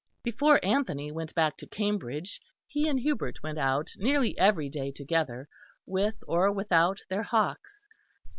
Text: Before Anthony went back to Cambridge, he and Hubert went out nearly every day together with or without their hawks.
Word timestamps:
Before 0.23 0.59
Anthony 0.65 1.11
went 1.11 1.35
back 1.35 1.57
to 1.57 1.67
Cambridge, 1.67 2.39
he 2.67 2.87
and 2.89 3.01
Hubert 3.01 3.43
went 3.43 3.59
out 3.59 3.91
nearly 3.97 4.35
every 4.35 4.67
day 4.67 4.91
together 4.91 5.47
with 5.85 6.15
or 6.27 6.51
without 6.51 6.97
their 7.07 7.21
hawks. 7.21 7.85